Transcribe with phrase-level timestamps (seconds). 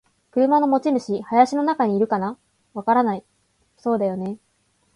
[0.31, 1.21] 「車の持ち主。
[1.21, 2.35] 林の中にいるかな？」
[2.73, 3.23] 「わからない。」
[3.77, 4.37] 「そうだよね。」